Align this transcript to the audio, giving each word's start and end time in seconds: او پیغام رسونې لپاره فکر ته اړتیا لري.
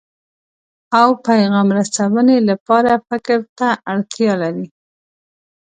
او 0.99 1.07
پیغام 1.25 1.67
رسونې 1.79 2.37
لپاره 2.49 2.91
فکر 3.09 3.39
ته 3.57 3.67
اړتیا 3.91 4.33
لري. 4.43 4.67